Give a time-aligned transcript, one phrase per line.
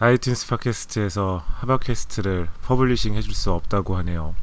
[0.00, 4.36] iTunes 팟캐스트에서 하바캐스트를 publishing 해줄 수 없다고 하네요.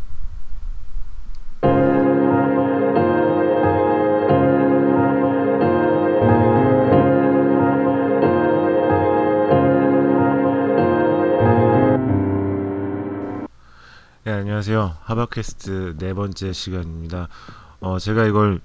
[14.25, 14.97] 네, 안녕하세요.
[15.03, 17.29] 하바캐스트 네 번째 시간입니다.
[17.79, 18.59] 어, 제가 이걸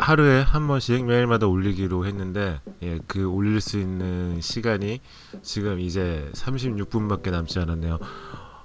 [0.00, 5.00] 하루에 한 번씩 매일마다 올리기로 했는데, 예, 그 올릴 수 있는 시간이
[5.42, 7.98] 지금 이제 36분밖에 남지 않았네요.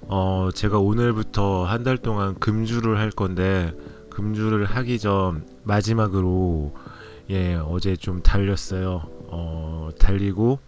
[0.08, 3.74] 어, 제가 오늘부터 한 달 동안 금주를 할 건데,
[4.10, 6.74] 금주를 하기 전 마지막으로,
[7.28, 9.02] 예, 어제 좀 달렸어요.
[9.28, 10.58] 어, 달리고,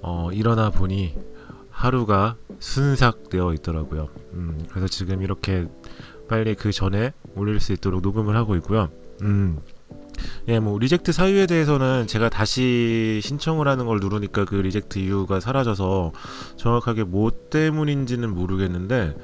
[0.00, 1.16] 어, 일어나 보니
[1.70, 4.08] 하루가 순삭되어 있더라고요.
[4.34, 5.66] 음, 그래서 지금 이렇게
[6.28, 8.90] 빨리 그 전에 올릴 수 있도록 녹음을 하고 있고요.
[9.22, 9.58] 음,
[10.48, 16.12] 예, 뭐 reject 사유에 대해서는 제가 다시 신청을 하는 걸 누르니까 그 reject 이유가 사라져서
[16.56, 19.16] 정확하게 뭐 때문인지는 모르겠는데,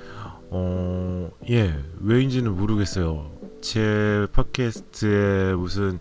[0.50, 3.30] 어, 예, 왜인지는 모르겠어요.
[3.60, 5.98] 제 팟캐스트에 무슨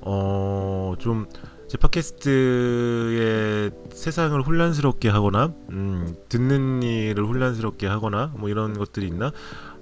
[0.00, 1.30] 어, 좀제
[1.78, 9.32] 팟캐스트의 세상을 혼란스럽게 하거나, 음, 듣는 이를 혼란스럽게 하거나, 뭐 이런 것들이 있나?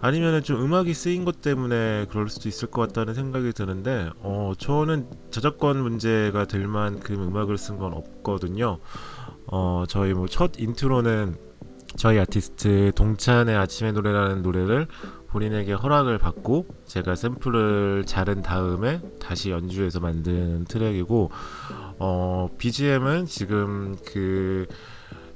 [0.00, 5.08] 아니면은 좀 음악이 쓰인 것 때문에 그럴 수도 있을 것 같다는 생각이 드는데, 어, 저는
[5.30, 8.78] 저작권 문제가 될 만큼 음악을 쓴 건 없거든요.
[9.46, 11.36] 어, 저희 뭐 첫 intro는
[11.96, 14.88] 저희 아티스트 동찬의 아침의 노래라는 노래를
[15.28, 21.30] 본인에게 허락을 받고 제가 샘플을 자른 다음에 다시 연주해서 만든 트랙이고
[21.98, 24.66] 어 BGM은 지금 그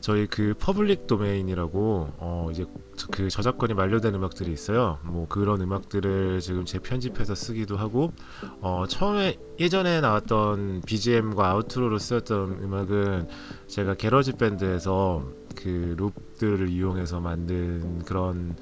[0.01, 2.65] 저희 그 public domain이라고 어 이제
[3.11, 4.99] 그 저작권이 만료된 음악들이 있어요.
[5.03, 8.13] 뭐 그런 음악들을 지금 재편집해서 쓰기도 하고
[8.61, 13.29] 어 처음에 예전에 나왔던 BGM과 outro로 쓰였던 음악은
[13.67, 15.25] 제가 GarageBand에서
[15.57, 18.57] 그 loop들을 이용해서 만든 그런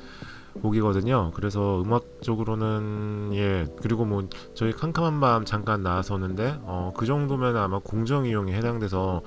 [0.66, 1.32] 곡이거든요.
[1.34, 8.26] 그래서 음악적으로는 예 그리고 뭐 저희 캄캄한 밤 잠깐 나왔었는데 어, 그 정도면 아마 공정
[8.26, 9.22] 이용에 해당돼서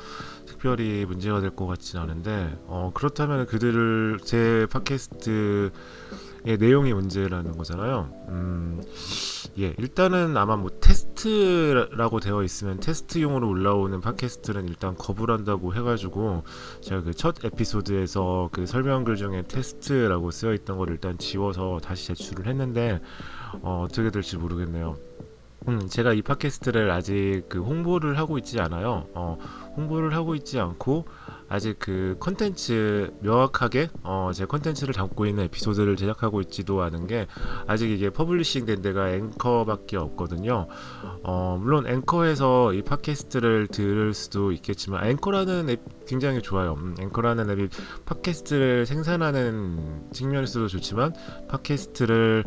[0.45, 5.71] 특별히 문제가 될 것 같진 않은데 어, 그렇다면 그들을 제 팟캐스트의
[6.59, 8.09] 내용이 문제라는 거잖아요.
[8.29, 8.81] 음,
[9.59, 16.43] 예 일단은 아마 뭐 테스트라고 되어 있으면 테스트용으로 올라오는 팟캐스트는 일단 거부를 한다고 해가지고
[16.81, 22.47] 제가 그 첫 에피소드에서 그 설명글 중에 테스트라고 쓰여 있던 걸 일단 지워서 다시 제출을
[22.47, 23.01] 했는데
[23.61, 24.95] 어, 어떻게 될지 모르겠네요.
[25.69, 29.05] 음, 제가 이 팟캐스트를 아직 그 홍보를 하고 있지 않아요.
[29.13, 29.37] 어,
[29.77, 31.05] 홍보를 하고 있지 않고
[31.47, 37.27] 아직 그 컨텐츠 명확하게 어, 제 컨텐츠를 담고 있는 에피소드를 제작하고 있지도 않은 게
[37.67, 40.67] 아직 이게 publishing 된 데가 앵커밖에 없거든요.
[41.23, 46.73] 어, 물론 앵커에서 이 팟캐스트를 들을 수도 있겠지만 앵커라는 앱 굉장히 좋아요.
[46.73, 47.69] 음, 앵커라는 앱이
[48.05, 51.13] 팟캐스트를 생산하는 측면에서도 좋지만
[51.47, 52.43] 팟캐스트를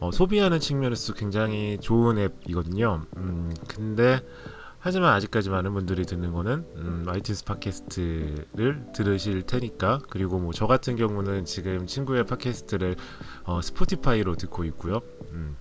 [0.00, 3.02] 어, 소비하는 측면에서 굉장히 좋은 앱이거든요.
[3.18, 4.20] 음, 근데
[4.78, 10.96] 하지만 아직까지 많은 분들이 듣는 거는 음, 아이튠스 팟캐스트를 들으실 테니까 그리고 뭐 저 같은
[10.96, 12.96] 경우는 지금 친구의 팟캐스트를
[13.44, 15.00] 어, 스포티파이로 듣고 있고요.
[15.32, 15.56] 음.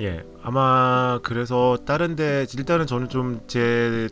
[0.00, 4.08] 예, 아마 그래서 다른데 일단은 저는 좀제제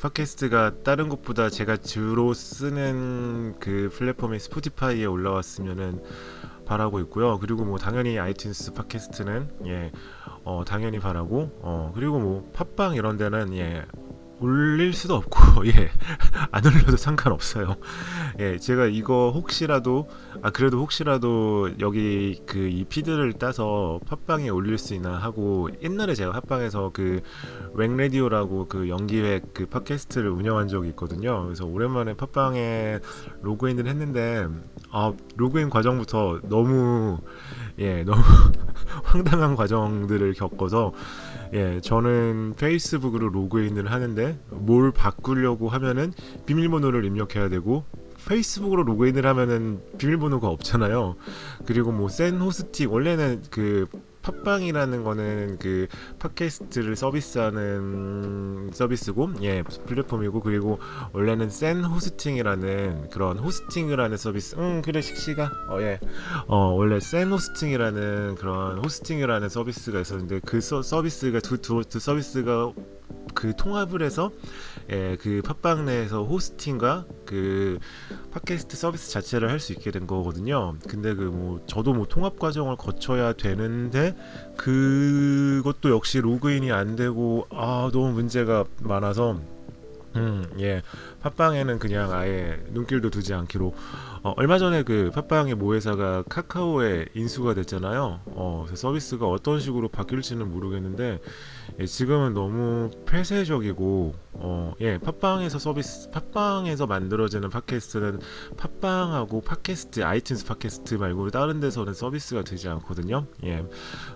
[0.00, 6.02] 팟캐스트가 다른 것보다 제가 주로 쓰는 그 플랫폼이 스포티파이에 올라왔으면은
[6.66, 7.38] 바라고 있고요.
[7.38, 9.92] 그리고 뭐 당연히 아이튠스 팟캐스트는 예,
[10.44, 13.84] 어, 당연히 바라고 어, 그리고 뭐 팟빵 이런 데는 예,
[14.40, 15.90] 올릴 수도 없고 예,
[16.50, 17.76] 안 올려도 상관없어요.
[18.38, 20.08] 예, 제가 이거 혹시라도
[20.42, 26.32] 아 그래도 혹시라도 여기 그 이 피드를 따서 팟빵에 올릴 수 있나 하고 옛날에 제가
[26.32, 27.20] 팟빵에서 그
[27.74, 31.44] 웽레디오라고 그 연기획 그 팟캐스트를 운영한 적이 있거든요.
[31.44, 33.00] 그래서 오랜만에 팟빵에
[33.42, 34.46] 로그인을 했는데
[34.90, 37.18] 아 로그인 과정부터 너무
[37.78, 38.22] 예 너무
[39.04, 40.92] 황당한 과정들을 겪어서
[41.52, 46.12] 예 저는 페이스북으로 로그인을 하는데 뭘 바꾸려고 하면은
[46.46, 47.84] 비밀번호를 입력해야 되고
[48.26, 51.16] 페이스북으로 로그인을 하면은 비밀번호가 없잖아요.
[51.64, 53.86] 그리고 뭐 센 호스팅 원래는 그
[54.26, 55.86] 팟빵이라는 거는 그
[56.18, 60.80] 팟캐스트를 서비스하는 서비스고 예 플랫폼이고 그리고
[61.12, 65.50] 원래는 센 호스팅이라는 그런 호스팅을 하는 서비스 음 그래 식시가?
[65.70, 72.00] 어예어 원래 센 호스팅이라는 그런 호스팅을 하는 서비스가 있었는데 그 서, 서비스가 두, 두, 두
[72.00, 72.72] 서비스가
[73.36, 74.32] 그 통합을 해서
[74.90, 77.78] 예, 그 팟빵 내에서 호스팅과 그
[78.32, 80.74] 팟캐스트 서비스 자체를 할 수 있게 된 거거든요.
[80.88, 84.16] 근데 그 뭐 저도 뭐 통합 과정을 거쳐야 되는데
[84.56, 89.38] 그것도 역시 로그인이 안 되고 아 너무 문제가 많아서
[90.16, 90.82] 음, 예.
[91.22, 93.74] 팟빵에는 그냥 아예 눈길도 두지 않기로.
[94.22, 98.20] 어, 얼마 전에 그 팟빵의 모회사가 카카오에 인수가 됐잖아요.
[98.26, 101.20] 어, 서비스가 어떤 식으로 바뀔지는 모르겠는데,
[101.78, 108.20] 예, 지금은 너무 폐쇄적이고, 어, 예, 팟빵에서 서비스, 팟빵에서 만들어지는 팟캐스트는
[108.56, 113.26] 팟빵하고 팟캐스트, 아이튠스 팟캐스트 말고 다른 데서는 서비스가 되지 않거든요.
[113.44, 113.64] 예,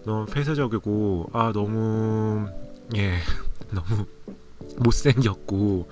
[0.04, 2.48] 너무 폐쇄적이고, 아, 너무,
[2.96, 3.18] 예,
[3.70, 4.06] 너무
[4.80, 5.88] 못생겼고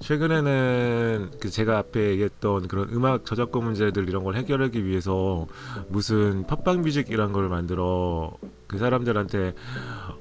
[0.00, 5.46] 최근에는 그 제가 앞에 얘기했던 그런 음악 저작권 문제들 이런 걸 해결하기 위해서
[5.88, 8.32] 무슨 팟빵 뮤직 이란 걸 만들어
[8.66, 9.54] 그 사람들한테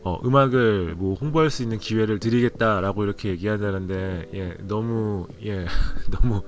[0.04, 5.66] 어, 음악을 뭐 홍보할 수 있는 기회를 드리겠다라고 이렇게 얘기한다는데 예 너무 예
[6.12, 6.42] 너무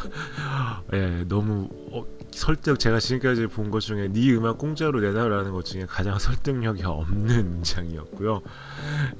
[0.94, 5.86] 예 너무 어, 설득 제가 지금까지 본 것 중에 네 음악 공짜로 내놔라는 것 중에
[5.86, 8.42] 가장 설득력이 없는 문장이었고요.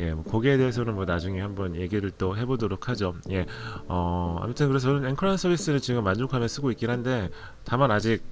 [0.00, 3.14] 예, 뭐 거기에 대해서는 뭐 나중에 한번 얘기를 또 해보도록 하죠.
[3.30, 3.46] 예,
[3.88, 7.30] 어, 아무튼 그래서 저는 앵커라는 서비스를 지금 만족하며 쓰고 있긴 한데
[7.64, 8.22] 다만 아직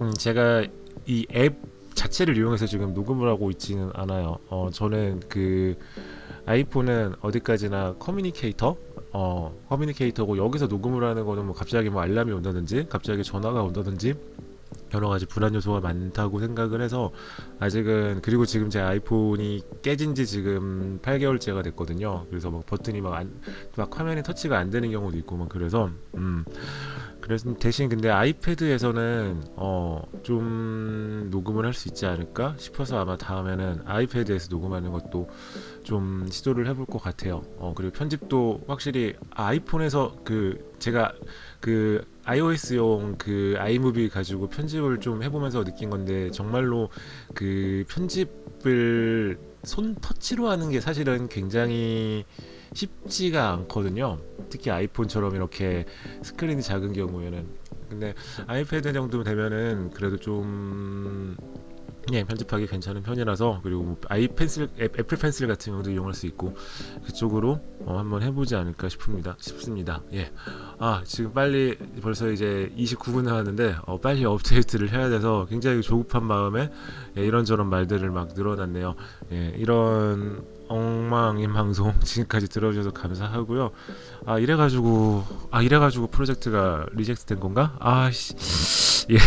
[0.00, 0.64] 음, 제가
[1.06, 1.56] 이 앱
[1.94, 4.38] 자체를 이용해서 지금 녹음을 하고 있지는 않아요.
[4.48, 5.76] 어, 저는 그
[6.44, 8.76] 아이폰은 어디까지나 커뮤니케이터
[9.12, 14.14] 어 커뮤니케이터고 여기서 녹음을 하는 거는 뭐 갑자기 뭐 알람이 온다든지 갑자기 전화가 온다든지
[14.94, 17.10] 여러 가지 불안 요소가 많다고 생각을 해서
[17.58, 22.26] 아직은 그리고 지금 제 아이폰이 깨진 지 지금 8개월째가 됐거든요.
[22.30, 23.40] 그래서 막 버튼이 막, 안,
[23.76, 26.44] 막 화면에 터치가 안 되는 경우도 있고 막 그래서 음
[27.26, 34.48] 그래서 대신 근데 아이패드에서는 어 좀 녹음을 할 수 있지 않을까 싶어서 아마 다음에는 아이패드에서
[34.50, 35.28] 녹음하는 것도
[35.84, 37.42] 좀 시도를 해볼 것 같아요.
[37.58, 41.12] 어 그리고 편집도 확실히 아이폰에서 그 제가
[41.60, 46.88] 그 iOS용 그 아이무비 가지고 편집을 좀 해보면서 느낀 건데 정말로
[47.34, 52.24] 그 편집을 손 터치로 하는 게 사실은 굉장히
[52.76, 54.18] 쉽지가 않거든요.
[54.50, 55.86] 특히 아이폰처럼 이렇게
[56.22, 57.46] 스크린이 작은 경우에는.
[57.88, 58.14] 근데
[58.46, 61.36] 아이패드 정도 되면은 그래도 좀
[62.12, 66.26] 예, 편집하기 괜찮은 편이라서 그리고 뭐 아이 펜슬 애, 애플 펜슬 같은 경우도 이용할 수
[66.26, 66.54] 있고
[67.04, 69.36] 그쪽으로 어, 한번 해보지 않을까 싶습니다.
[69.40, 70.02] 싶습니다.
[70.12, 70.30] 예.
[70.78, 76.70] 아 지금 빨리 벌써 이제 29분 나왔는데 어, 빨리 업데이트를 해야 돼서 굉장히 조급한 마음에
[77.16, 78.94] 예, 이런저런 말들을 막 늘어놨네요.
[79.32, 83.70] 예, 이런 엉망인 방송 지금까지 들어주셔서 감사하고요.
[84.26, 87.76] 아 이래가지고 아 이래가지고 프로젝트가 reject 된 건가?
[87.80, 88.34] 아씨
[89.12, 89.18] 예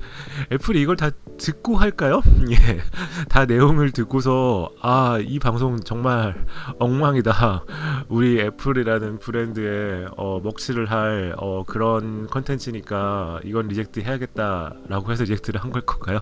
[0.52, 2.22] 애플이 이걸 다 듣고 할까요?
[2.50, 2.80] 예,
[3.28, 6.46] 다 내용을 듣고서 아 이 방송 정말
[6.78, 7.64] 엉망이다.
[8.08, 15.70] 우리 애플이라는 브랜드에 어, 먹칠을 할 어, 그런 컨텐츠니까 이건 reject 해야겠다라고 해서 reject를 한
[15.70, 16.20] 걸 건가요?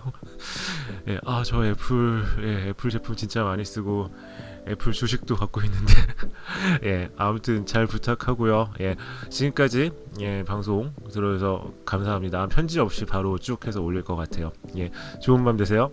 [1.07, 4.09] 예, 아 저 애플 예, 애플 제품 진짜 많이 쓰고
[4.67, 5.93] 애플 주식도 갖고 있는데.
[6.85, 8.71] 예 아무튼 잘 부탁하고요.
[8.81, 8.95] 예
[9.29, 12.47] 지금까지 예 방송 들어서 감사합니다.
[12.47, 14.51] 편집 없이 바로 쭉 해서 올릴 것 같아요.
[14.77, 14.91] 예
[15.21, 15.91] 좋은 밤 되세요.